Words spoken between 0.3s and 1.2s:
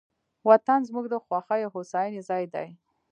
وطن زموږ د